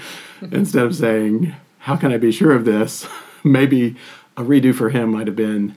instead 0.52 0.84
of 0.84 0.94
saying, 0.94 1.54
How 1.80 1.96
can 1.96 2.12
I 2.12 2.16
be 2.16 2.30
sure 2.30 2.52
of 2.52 2.64
this? 2.64 3.08
Maybe 3.44 3.96
a 4.36 4.42
redo 4.42 4.72
for 4.72 4.90
him 4.90 5.10
might 5.12 5.26
have 5.26 5.36
been, 5.36 5.74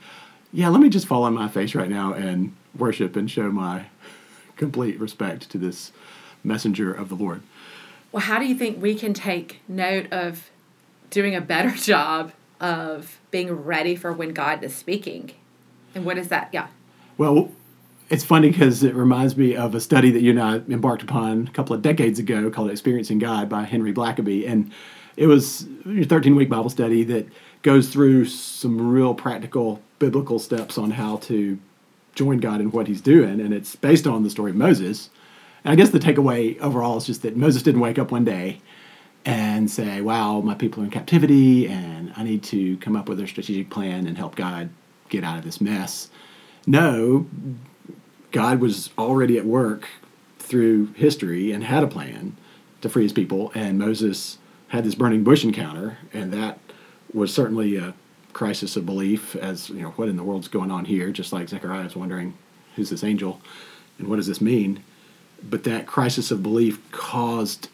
Yeah, 0.54 0.70
let 0.70 0.82
me 0.82 0.90
just 0.90 1.08
fall 1.08 1.24
on 1.24 1.34
my 1.34 1.48
face 1.48 1.74
right 1.74 1.90
now 1.90 2.14
and 2.14 2.56
worship 2.78 3.16
and 3.16 3.30
show 3.30 3.52
my 3.52 3.88
complete 4.56 5.00
respect 5.00 5.50
to 5.50 5.58
this 5.58 5.92
messenger 6.44 6.94
of 6.94 7.10
the 7.10 7.16
Lord. 7.16 7.42
Well, 8.12 8.22
how 8.22 8.38
do 8.38 8.46
you 8.46 8.56
think 8.56 8.80
we 8.80 8.94
can 8.94 9.16
take 9.16 9.62
note 9.68 10.12
of 10.12 10.52
doing 11.10 11.34
a 11.34 11.42
better 11.42 11.72
job 11.72 12.34
of 12.60 13.20
being 13.32 13.52
ready 13.52 13.96
for 13.96 14.12
when 14.12 14.34
God 14.34 14.64
is 14.64 14.76
speaking. 14.76 15.32
And 15.96 16.06
what 16.06 16.18
is 16.18 16.28
that? 16.30 16.50
Yeah. 16.52 16.68
Well, 17.18 17.52
it's 18.10 18.24
funny 18.24 18.50
because 18.50 18.84
it 18.84 18.96
reminds 18.96 19.38
me 19.38 19.56
of 19.56 19.76
a 19.76 19.80
study 19.80 20.12
that 20.12 20.22
you 20.22 20.32
and 20.32 20.42
I 20.42 20.56
embarked 20.72 21.04
upon 21.04 21.48
a 21.48 21.52
couple 21.52 21.76
of 21.76 21.82
decades 21.82 22.20
ago 22.20 22.50
called 22.50 22.72
Experiencing 22.72 23.20
God 23.20 23.50
by 23.50 23.64
Henry 23.64 23.94
Blackaby. 23.94 24.50
And 24.50 24.72
it 25.16 25.28
was 25.28 25.68
a 25.86 26.04
13 26.04 26.36
week 26.36 26.50
Bible 26.50 26.70
study 26.70 27.04
that 27.04 27.28
goes 27.62 27.90
through 27.90 28.26
some 28.26 28.90
real 28.92 29.14
practical 29.14 29.82
biblical 30.00 30.40
steps 30.40 30.78
on 30.78 30.92
how 30.92 31.18
to 31.18 31.60
join 32.16 32.40
God 32.40 32.62
in 32.62 32.72
what 32.72 32.88
he's 32.88 33.02
doing. 33.02 33.40
And 33.40 33.54
it's 33.54 33.76
based 33.76 34.08
on 34.08 34.24
the 34.24 34.30
story 34.30 34.52
of 34.52 34.58
Moses. 34.58 35.10
And 35.64 35.74
I 35.74 35.76
guess 35.76 35.90
the 35.90 36.00
takeaway 36.00 36.60
overall 36.60 36.98
is 36.98 37.06
just 37.06 37.22
that 37.22 37.36
Moses 37.36 37.62
didn't 37.62 37.82
wake 37.82 38.00
up 38.00 38.12
one 38.12 38.26
day 38.26 38.62
and 39.26 39.70
say, 39.70 40.02
wow, 40.02 40.42
my 40.42 40.56
people 40.56 40.82
are 40.82 40.86
in 40.86 40.92
captivity 40.92 41.68
and 41.68 42.14
I 42.16 42.24
need 42.24 42.44
to 42.44 42.78
come 42.78 42.96
up 42.96 43.10
with 43.10 43.20
a 43.20 43.28
strategic 43.28 43.70
plan 43.70 44.08
and 44.08 44.18
help 44.18 44.36
God 44.36 44.70
get 45.10 45.24
out 45.24 45.38
of 45.38 45.44
this 45.44 45.60
mess. 45.60 46.10
No, 46.66 47.28
God 48.32 48.60
was 48.60 48.92
already 48.98 49.38
at 49.38 49.46
work 49.46 49.88
through 50.38 50.88
history 50.94 51.52
and 51.52 51.64
had 51.64 51.84
a 51.84 51.88
plan 51.88 52.38
to 52.82 52.90
free 52.90 53.04
his 53.04 53.14
people, 53.14 53.52
and 53.54 53.78
Moses 53.78 54.38
had 54.70 54.84
this 54.84 54.96
burning 54.96 55.24
bush 55.24 55.44
encounter, 55.44 55.98
and 56.14 56.32
that 56.32 56.60
was 57.14 57.34
certainly 57.34 57.76
a 57.76 57.94
crisis 58.34 58.78
of 58.78 58.86
belief 58.86 59.36
as, 59.36 59.70
you 59.70 59.82
know, 59.82 59.90
what 59.90 60.08
in 60.08 60.16
the 60.16 60.24
world's 60.24 60.48
going 60.48 60.72
on 60.72 60.86
here, 60.86 61.12
just 61.12 61.34
like 61.34 61.50
Zechariah 61.50 61.86
is 61.86 61.96
wondering, 61.96 62.36
who's 62.76 62.90
this 62.90 63.04
angel 63.04 63.42
and 63.98 64.08
what 64.08 64.16
does 64.16 64.28
this 64.28 64.40
mean? 64.40 64.84
But 65.44 65.64
that 65.66 65.88
crisis 65.88 66.32
of 66.32 66.44
belief 66.44 66.80
caused 66.92 67.70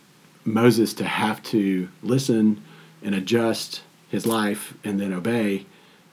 Moses 0.45 0.93
to 0.95 1.03
have 1.03 1.41
to 1.43 1.89
listen 2.03 2.63
and 3.03 3.13
adjust 3.15 3.81
his 4.09 4.25
life 4.25 4.75
and 4.83 4.99
then 4.99 5.11
obey 5.11 5.65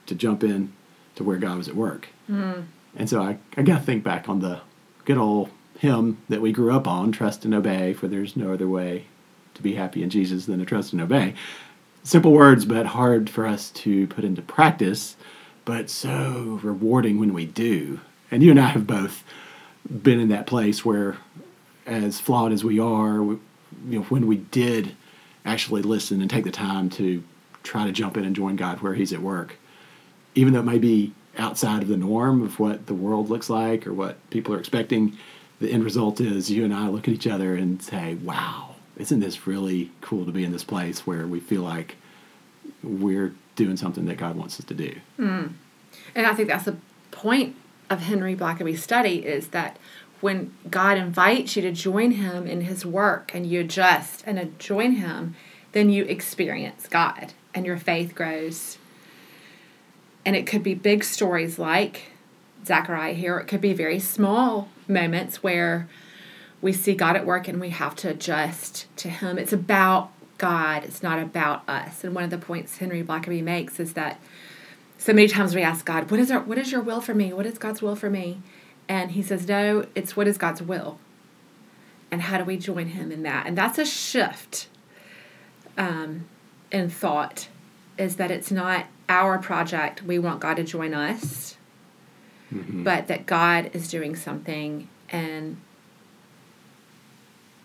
to 0.07 0.15
jump 0.15 0.43
in 0.43 0.73
to 1.15 1.23
where 1.23 1.37
God 1.37 1.57
was 1.57 1.67
at 1.67 1.75
work. 1.75 2.09
Mm. 2.29 2.65
And 2.95 3.09
so 3.09 3.21
I, 3.21 3.37
I 3.55 3.61
got 3.61 3.79
to 3.79 3.83
think 3.83 4.03
back 4.03 4.27
on 4.27 4.39
the 4.39 4.61
good 5.05 5.17
old 5.17 5.49
hymn 5.79 6.17
that 6.29 6.41
we 6.41 6.51
grew 6.51 6.71
up 6.71 6.87
on 6.87 7.11
trust 7.11 7.45
and 7.45 7.53
obey, 7.53 7.93
for 7.93 8.07
there's 8.07 8.35
no 8.35 8.53
other 8.53 8.67
way 8.67 9.05
to 9.53 9.61
be 9.61 9.75
happy 9.75 10.01
in 10.03 10.09
Jesus 10.09 10.45
than 10.45 10.59
to 10.59 10.65
trust 10.65 10.93
and 10.93 11.01
obey. 11.01 11.33
Simple 12.03 12.31
words, 12.31 12.65
but 12.65 12.87
hard 12.87 13.29
for 13.29 13.45
us 13.45 13.69
to 13.71 14.07
put 14.07 14.23
into 14.23 14.41
practice, 14.41 15.15
but 15.65 15.89
so 15.89 16.59
rewarding 16.63 17.19
when 17.19 17.33
we 17.33 17.45
do. 17.45 17.99
And 18.29 18.43
you 18.43 18.51
and 18.51 18.59
I 18.59 18.67
have 18.67 18.87
both 18.87 19.23
been 20.03 20.19
in 20.19 20.29
that 20.29 20.47
place 20.47 20.83
where, 20.83 21.17
as 21.85 22.19
flawed 22.19 22.51
as 22.51 22.63
we 22.63 22.79
are, 22.79 23.37
you 23.87 23.99
know, 23.99 24.05
when 24.05 24.27
we 24.27 24.37
did 24.37 24.95
actually 25.45 25.81
listen 25.81 26.21
and 26.21 26.29
take 26.29 26.43
the 26.43 26.51
time 26.51 26.89
to 26.91 27.23
try 27.63 27.85
to 27.85 27.91
jump 27.91 28.17
in 28.17 28.25
and 28.25 28.35
join 28.35 28.55
God 28.55 28.81
where 28.81 28.93
He's 28.93 29.13
at 29.13 29.21
work, 29.21 29.57
even 30.35 30.53
though 30.53 30.59
it 30.59 30.65
may 30.65 30.79
be 30.79 31.13
outside 31.37 31.81
of 31.81 31.87
the 31.87 31.97
norm 31.97 32.41
of 32.41 32.59
what 32.59 32.85
the 32.85 32.93
world 32.93 33.29
looks 33.29 33.49
like 33.49 33.87
or 33.87 33.93
what 33.93 34.17
people 34.29 34.53
are 34.53 34.59
expecting, 34.59 35.17
the 35.59 35.71
end 35.71 35.83
result 35.83 36.19
is 36.19 36.51
you 36.51 36.63
and 36.63 36.73
I 36.73 36.87
look 36.87 37.07
at 37.07 37.13
each 37.13 37.27
other 37.27 37.55
and 37.55 37.81
say, 37.81 38.15
wow, 38.15 38.75
isn't 38.97 39.19
this 39.19 39.47
really 39.47 39.91
cool 40.01 40.25
to 40.25 40.31
be 40.31 40.43
in 40.43 40.51
this 40.51 40.63
place 40.63 41.07
where 41.07 41.25
we 41.25 41.39
feel 41.39 41.61
like 41.61 41.95
we're 42.83 43.33
doing 43.55 43.77
something 43.77 44.05
that 44.05 44.17
God 44.17 44.35
wants 44.35 44.59
us 44.59 44.65
to 44.65 44.73
do? 44.73 44.95
Mm. 45.17 45.53
And 46.15 46.27
I 46.27 46.33
think 46.33 46.49
that's 46.49 46.65
the 46.65 46.77
point 47.11 47.55
of 47.89 48.01
Henry 48.01 48.35
Blackaby's 48.35 48.83
study 48.83 49.25
is 49.25 49.49
that 49.49 49.77
when 50.23 50.53
God 50.71 50.97
invites 50.97 51.57
you 51.57 51.61
to 51.63 51.71
join 51.73 52.11
Him 52.11 52.47
in 52.47 52.61
His 52.61 52.85
work 52.85 53.31
and 53.35 53.45
you 53.45 53.59
adjust 53.59 54.23
and 54.25 54.39
uh, 54.39 54.45
join 54.57 54.93
Him, 54.93 55.35
then 55.73 55.89
you 55.89 56.05
experience 56.05 56.87
God 56.87 57.33
and 57.53 57.65
your 57.65 57.75
faith 57.75 58.15
grows. 58.15 58.77
And 60.25 60.33
it 60.33 60.47
could 60.47 60.63
be 60.63 60.75
big 60.75 61.03
stories 61.03 61.59
like 61.59 62.03
Zechariah 62.65 63.13
here, 63.13 63.37
it 63.37 63.47
could 63.47 63.59
be 63.59 63.73
very 63.73 63.99
small 63.99 64.69
moments 64.87 65.43
where 65.43 65.89
we 66.61 66.71
see 66.71 66.95
God 66.95 67.17
at 67.17 67.25
work 67.25 67.49
and 67.49 67.59
we 67.59 67.71
have 67.71 67.93
to 67.97 68.09
adjust 68.09 68.87
to 68.95 69.09
Him. 69.09 69.37
It's 69.37 69.51
about 69.51 70.09
God, 70.37 70.85
it's 70.85 71.03
not 71.03 71.19
about 71.19 71.67
us. 71.67 72.05
And 72.05 72.15
one 72.15 72.23
of 72.23 72.29
the 72.29 72.37
points 72.37 72.77
Henry 72.77 73.03
Blackaby 73.03 73.43
makes 73.43 73.77
is 73.77 73.91
that 73.93 74.21
so 74.97 75.11
many 75.11 75.27
times 75.27 75.53
we 75.53 75.63
ask 75.63 75.83
God, 75.83 76.09
what 76.09 76.21
is 76.21 76.31
our 76.31 76.39
what 76.39 76.57
is 76.57 76.71
your 76.71 76.79
will 76.79 77.01
for 77.01 77.13
me? 77.13 77.33
What 77.33 77.45
is 77.45 77.57
God's 77.57 77.81
will 77.81 77.97
for 77.97 78.09
me? 78.09 78.41
And 78.87 79.11
he 79.11 79.21
says, 79.21 79.47
No, 79.47 79.85
it's 79.95 80.15
what 80.15 80.27
is 80.27 80.37
God's 80.37 80.61
will. 80.61 80.99
And 82.11 82.21
how 82.21 82.37
do 82.37 82.43
we 82.43 82.57
join 82.57 82.87
him 82.87 83.11
in 83.11 83.23
that? 83.23 83.47
And 83.47 83.57
that's 83.57 83.79
a 83.79 83.85
shift 83.85 84.67
um, 85.77 86.25
in 86.71 86.89
thought, 86.89 87.47
is 87.97 88.17
that 88.17 88.29
it's 88.29 88.51
not 88.51 88.85
our 89.09 89.39
project. 89.39 90.03
We 90.03 90.19
want 90.19 90.39
God 90.39 90.57
to 90.57 90.63
join 90.63 90.93
us, 90.93 91.57
mm-hmm. 92.53 92.83
but 92.83 93.07
that 93.07 93.25
God 93.25 93.71
is 93.73 93.87
doing 93.87 94.15
something 94.15 94.87
and 95.09 95.57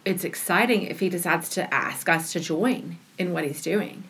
it's 0.05 0.25
exciting 0.25 0.83
if 0.83 1.01
he 1.01 1.11
decides 1.11 1.51
to 1.51 1.73
ask 1.73 2.09
us 2.09 2.33
to 2.33 2.41
join 2.41 2.99
in 3.19 3.33
what 3.33 3.45
he's 3.45 3.63
doing 3.63 4.05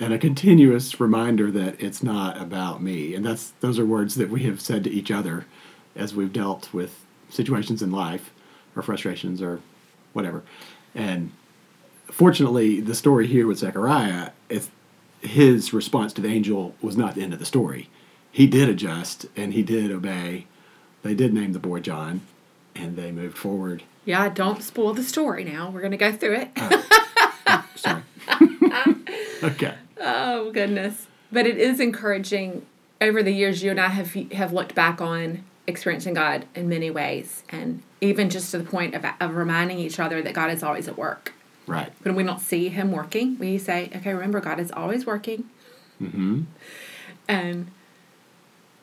and 0.00 0.12
a 0.12 0.18
continuous 0.18 0.98
reminder 0.98 1.50
that 1.50 1.80
it's 1.80 2.02
not 2.02 2.40
about 2.40 2.82
me 2.82 3.14
and 3.14 3.24
that's 3.24 3.50
those 3.60 3.78
are 3.78 3.86
words 3.86 4.16
that 4.16 4.30
we 4.30 4.42
have 4.42 4.60
said 4.60 4.84
to 4.84 4.90
each 4.90 5.10
other 5.10 5.46
as 5.96 6.14
we've 6.14 6.32
dealt 6.32 6.72
with 6.72 7.04
situations 7.30 7.82
in 7.82 7.90
life 7.90 8.32
or 8.76 8.82
frustrations 8.82 9.40
or 9.40 9.60
whatever. 10.12 10.42
And 10.94 11.32
fortunately, 12.06 12.80
the 12.80 12.94
story 12.94 13.26
here 13.26 13.46
with 13.46 13.58
Zechariah, 13.58 14.30
is 14.48 14.70
his 15.20 15.72
response 15.72 16.12
to 16.14 16.20
the 16.20 16.28
angel 16.28 16.74
was 16.80 16.96
not 16.96 17.14
the 17.14 17.22
end 17.22 17.32
of 17.32 17.38
the 17.38 17.46
story. 17.46 17.88
He 18.30 18.46
did 18.46 18.68
adjust 18.68 19.26
and 19.36 19.52
he 19.52 19.62
did 19.62 19.90
obey. 19.90 20.46
They 21.02 21.14
did 21.14 21.32
name 21.32 21.52
the 21.52 21.58
boy 21.58 21.80
John 21.80 22.22
and 22.74 22.96
they 22.96 23.12
moved 23.12 23.38
forward. 23.38 23.82
Yeah, 24.04 24.28
don't 24.28 24.62
spoil 24.62 24.92
the 24.92 25.02
story 25.02 25.44
now. 25.44 25.70
We're 25.70 25.80
going 25.80 25.92
to 25.92 25.96
go 25.96 26.12
through 26.12 26.34
it. 26.34 26.50
oh, 26.56 26.84
oh 27.46 27.66
sorry. 27.74 28.02
okay. 29.42 29.74
Oh, 30.00 30.50
goodness. 30.50 31.06
But 31.32 31.46
it 31.46 31.58
is 31.58 31.80
encouraging 31.80 32.66
over 33.00 33.22
the 33.22 33.32
years 33.32 33.62
you 33.62 33.70
and 33.70 33.80
I 33.80 33.88
have 33.88 34.14
have 34.32 34.52
looked 34.52 34.74
back 34.74 35.00
on 35.00 35.44
experiencing 35.66 36.14
God 36.14 36.46
in 36.54 36.68
many 36.68 36.90
ways, 36.90 37.42
and 37.48 37.82
even 38.00 38.30
just 38.30 38.50
to 38.50 38.58
the 38.58 38.64
point 38.64 38.94
of, 38.94 39.04
of 39.20 39.34
reminding 39.34 39.78
each 39.78 39.98
other 39.98 40.20
that 40.22 40.34
God 40.34 40.50
is 40.50 40.62
always 40.62 40.88
at 40.88 40.98
work. 40.98 41.32
Right. 41.66 41.90
When 42.02 42.14
we 42.14 42.22
don't 42.22 42.40
see 42.40 42.68
Him 42.68 42.92
working, 42.92 43.38
we 43.38 43.56
say, 43.58 43.90
okay, 43.96 44.12
remember, 44.12 44.40
God 44.40 44.60
is 44.60 44.70
always 44.70 45.06
working. 45.06 45.48
Mm-hmm. 46.02 46.42
And 47.28 47.70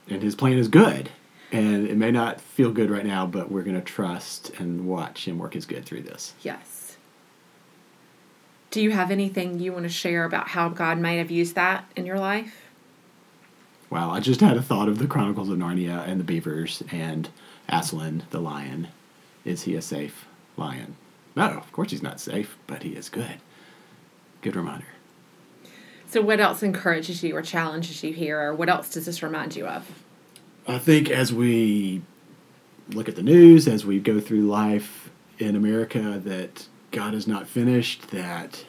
And 0.09 0.23
his 0.23 0.35
plan 0.35 0.57
is 0.57 0.67
good. 0.67 1.09
And 1.51 1.87
it 1.87 1.97
may 1.97 2.11
not 2.11 2.39
feel 2.39 2.71
good 2.71 2.89
right 2.89 3.05
now, 3.05 3.25
but 3.27 3.51
we're 3.51 3.63
going 3.63 3.75
to 3.75 3.81
trust 3.81 4.51
and 4.57 4.87
watch 4.87 5.27
him 5.27 5.37
work 5.37 5.53
his 5.53 5.65
good 5.65 5.85
through 5.85 6.03
this. 6.03 6.33
yes. 6.41 6.97
Do 8.71 8.81
you 8.81 8.91
have 8.91 9.11
anything 9.11 9.59
you 9.59 9.73
want 9.73 9.83
to 9.83 9.89
share 9.89 10.23
about 10.23 10.47
how 10.47 10.69
God 10.69 10.97
might 10.97 11.15
have 11.15 11.29
used 11.29 11.55
that 11.55 11.83
in 11.97 12.05
your 12.05 12.17
life? 12.17 12.70
Wow, 13.91 14.09
I 14.09 14.21
just 14.21 14.39
had 14.39 14.55
a 14.55 14.61
thought 14.61 14.87
of 14.87 14.99
the 14.99 15.05
Chronicles 15.05 15.49
of 15.49 15.57
Narnia 15.57 16.07
and 16.07 16.17
the 16.17 16.23
beavers 16.23 16.81
and 16.93 17.27
Aslan, 17.67 18.23
the 18.29 18.39
lion. 18.39 18.87
Is 19.43 19.63
he 19.63 19.75
a 19.75 19.81
safe 19.81 20.25
lion? 20.55 20.95
No, 21.35 21.43
of 21.43 21.69
course 21.73 21.91
he's 21.91 22.01
not 22.01 22.21
safe, 22.21 22.57
but 22.67 22.83
he 22.83 22.91
is 22.91 23.09
good. 23.09 23.41
Good 24.41 24.55
reminder. 24.55 24.85
So, 26.07 26.21
what 26.21 26.39
else 26.39 26.63
encourages 26.63 27.21
you 27.21 27.35
or 27.35 27.41
challenges 27.41 28.01
you 28.01 28.13
here, 28.13 28.39
or 28.39 28.53
what 28.53 28.69
else 28.69 28.89
does 28.89 29.05
this 29.05 29.21
remind 29.21 29.57
you 29.57 29.67
of? 29.67 29.89
I 30.65 30.77
think 30.77 31.09
as 31.09 31.33
we 31.33 32.01
look 32.89 33.09
at 33.09 33.17
the 33.17 33.23
news, 33.23 33.67
as 33.67 33.85
we 33.85 33.99
go 33.99 34.21
through 34.21 34.43
life 34.43 35.09
in 35.37 35.53
America, 35.53 36.21
that 36.23 36.67
God 36.91 37.13
is 37.13 37.27
not 37.27 37.45
finished, 37.45 38.11
that 38.11 38.65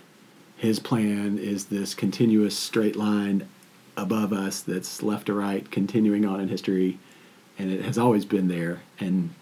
His 0.57 0.81
plan 0.81 1.39
is 1.39 1.67
this 1.67 1.95
continuous 1.95 2.59
straight 2.59 2.97
line 2.97 3.47
above 3.97 4.33
us 4.33 4.61
that's 4.61 5.03
left 5.03 5.27
to 5.27 5.35
right, 5.35 5.71
continuing 5.71 6.25
on 6.25 6.41
in 6.41 6.49
history, 6.49 6.99
and 7.59 7.71
it 7.71 7.85
has 7.85 7.99
always 7.99 8.25
been 8.25 8.49
there, 8.49 8.83
and 8.99 9.35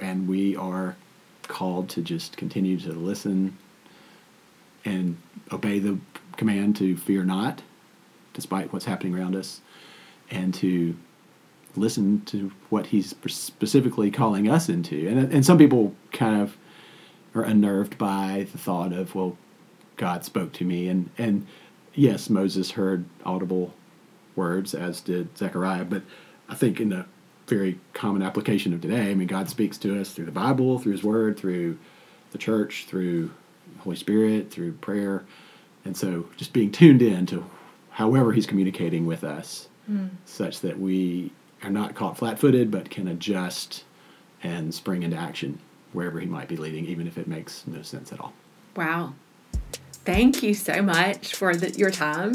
and 0.00 0.28
we 0.28 0.56
are 0.56 0.96
called 1.42 1.88
to 1.90 2.02
just 2.02 2.36
continue 2.36 2.78
to 2.80 2.92
listen 2.92 3.56
and 4.84 5.16
obey 5.52 5.78
the 5.78 5.98
command 6.36 6.76
to 6.76 6.96
fear 6.96 7.24
not, 7.24 7.62
despite 8.32 8.72
what's 8.72 8.86
happening 8.86 9.14
around 9.14 9.36
us, 9.36 9.60
and 10.30 10.52
to 10.54 10.96
listen 11.76 12.24
to 12.24 12.52
what 12.70 12.86
he's 12.86 13.14
specifically 13.26 14.10
calling 14.10 14.48
us 14.48 14.68
into. 14.68 15.08
And 15.08 15.32
and 15.32 15.44
some 15.44 15.58
people 15.58 15.94
kind 16.12 16.40
of 16.40 16.56
are 17.34 17.42
unnerved 17.42 17.98
by 17.98 18.46
the 18.52 18.58
thought 18.58 18.92
of, 18.92 19.14
well, 19.14 19.36
God 19.96 20.24
spoke 20.24 20.52
to 20.54 20.64
me, 20.64 20.88
and 20.88 21.10
and 21.18 21.46
yes, 21.94 22.30
Moses 22.30 22.72
heard 22.72 23.04
audible 23.24 23.74
words, 24.36 24.74
as 24.74 25.00
did 25.00 25.36
Zechariah. 25.36 25.84
But 25.84 26.02
I 26.48 26.54
think 26.54 26.80
in 26.80 26.90
the 26.90 27.06
very 27.46 27.78
common 27.92 28.22
application 28.22 28.72
of 28.72 28.80
today, 28.80 29.10
I 29.10 29.14
mean, 29.14 29.28
God 29.28 29.48
speaks 29.48 29.78
to 29.78 30.00
us 30.00 30.12
through 30.12 30.26
the 30.26 30.32
Bible, 30.32 30.78
through 30.78 30.92
His 30.92 31.04
Word, 31.04 31.38
through 31.38 31.78
the 32.32 32.38
church, 32.38 32.86
through 32.88 33.30
the 33.76 33.82
Holy 33.82 33.96
Spirit, 33.96 34.50
through 34.50 34.72
prayer, 34.72 35.24
and 35.84 35.96
so 35.96 36.28
just 36.36 36.52
being 36.52 36.72
tuned 36.72 37.02
in 37.02 37.26
to 37.26 37.44
however 37.90 38.32
He's 38.32 38.46
communicating 38.46 39.06
with 39.06 39.22
us, 39.22 39.68
hmm. 39.86 40.06
such 40.24 40.60
that 40.60 40.80
we 40.80 41.32
are 41.62 41.70
not 41.70 41.94
caught 41.94 42.18
flat-footed, 42.18 42.70
but 42.70 42.90
can 42.90 43.08
adjust 43.08 43.84
and 44.42 44.74
spring 44.74 45.02
into 45.02 45.16
action 45.16 45.58
wherever 45.92 46.18
He 46.18 46.26
might 46.26 46.48
be 46.48 46.56
leading, 46.56 46.86
even 46.86 47.06
if 47.06 47.16
it 47.18 47.28
makes 47.28 47.66
no 47.66 47.82
sense 47.82 48.12
at 48.12 48.20
all. 48.20 48.32
Wow. 48.74 49.14
Thank 50.04 50.42
you 50.42 50.54
so 50.54 50.82
much 50.82 51.34
for 51.34 51.54
the, 51.56 51.70
your 51.78 51.90
time. 51.90 52.34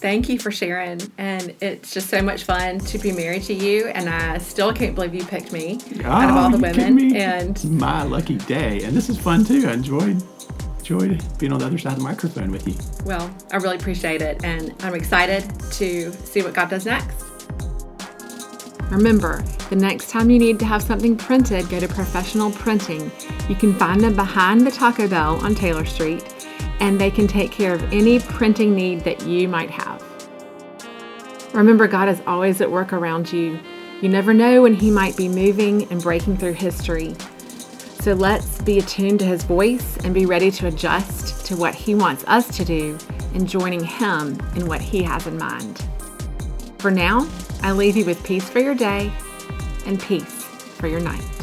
Thank 0.00 0.28
you 0.28 0.38
for 0.38 0.50
sharing. 0.50 1.00
And 1.18 1.54
it's 1.60 1.92
just 1.92 2.08
so 2.08 2.22
much 2.22 2.44
fun 2.44 2.78
to 2.80 2.98
be 2.98 3.12
married 3.12 3.42
to 3.44 3.54
you. 3.54 3.86
And 3.88 4.08
I 4.08 4.38
still 4.38 4.72
can't 4.72 4.94
believe 4.94 5.14
you 5.14 5.24
picked 5.24 5.52
me 5.52 5.74
out 6.04 6.30
of 6.30 6.36
all 6.36 6.54
oh, 6.54 6.56
the 6.56 6.66
Oh, 6.66 6.68
you 6.68 6.74
kidding 6.74 6.96
women. 6.96 7.12
me? 7.12 7.18
And 7.18 7.78
my 7.78 8.02
lucky 8.02 8.38
day, 8.38 8.82
and 8.82 8.96
this 8.96 9.08
is 9.08 9.18
fun 9.18 9.44
too. 9.44 9.68
I 9.68 9.72
enjoyed 9.74 10.22
enjoyed 10.78 11.22
being 11.38 11.52
on 11.52 11.60
the 11.60 11.66
other 11.66 11.78
side 11.78 11.92
of 11.92 11.98
the 11.98 12.04
microphone 12.04 12.50
with 12.50 12.66
you. 12.66 12.74
well, 13.04 13.32
I 13.52 13.56
really 13.58 13.76
appreciate 13.76 14.22
it. 14.22 14.42
And 14.44 14.74
I'm 14.80 14.94
excited 14.94 15.44
to 15.72 16.12
see 16.12 16.42
what 16.42 16.54
God 16.54 16.70
does 16.70 16.86
next. 16.86 17.24
Remember, 18.90 19.44
the 19.68 19.76
next 19.76 20.10
time 20.10 20.30
you 20.30 20.38
need 20.38 20.58
to 20.58 20.64
have 20.64 20.82
something 20.82 21.16
printed, 21.16 21.68
go 21.68 21.78
to 21.78 21.86
Professional 21.86 22.50
Printing. 22.50 23.12
You 23.48 23.54
can 23.54 23.72
find 23.74 24.00
them 24.00 24.16
behind 24.16 24.66
the 24.66 24.70
Taco 24.72 25.06
Bell 25.06 25.36
on 25.44 25.54
Taylor 25.54 25.84
Street, 25.84 26.24
and 26.80 27.00
they 27.00 27.10
can 27.10 27.26
take 27.26 27.52
care 27.52 27.74
of 27.74 27.92
any 27.92 28.18
printing 28.18 28.74
need 28.74 29.00
that 29.00 29.22
you 29.26 29.46
might 29.46 29.70
have. 29.70 30.02
Remember, 31.52 31.86
God 31.86 32.08
is 32.08 32.20
always 32.26 32.60
at 32.60 32.70
work 32.70 32.92
around 32.92 33.32
you. 33.32 33.58
You 34.00 34.08
never 34.08 34.32
know 34.32 34.62
when 34.62 34.74
He 34.74 34.90
might 34.90 35.16
be 35.16 35.28
moving 35.28 35.90
and 35.90 36.00
breaking 36.00 36.38
through 36.38 36.54
history. 36.54 37.14
So 38.00 38.14
let's 38.14 38.62
be 38.62 38.78
attuned 38.78 39.18
to 39.20 39.26
His 39.26 39.44
voice 39.44 39.98
and 39.98 40.14
be 40.14 40.26
ready 40.26 40.50
to 40.52 40.68
adjust 40.68 41.44
to 41.46 41.56
what 41.56 41.74
He 41.74 41.94
wants 41.94 42.24
us 42.26 42.56
to 42.56 42.64
do 42.64 42.96
and 43.34 43.48
joining 43.48 43.84
Him 43.84 44.40
in 44.56 44.66
what 44.66 44.80
He 44.80 45.02
has 45.02 45.26
in 45.26 45.36
mind. 45.36 45.84
For 46.78 46.90
now, 46.90 47.28
I 47.62 47.72
leave 47.72 47.96
you 47.96 48.06
with 48.06 48.24
peace 48.24 48.48
for 48.48 48.60
your 48.60 48.74
day 48.74 49.12
and 49.86 50.00
peace 50.00 50.44
for 50.44 50.86
your 50.86 51.00
night. 51.00 51.39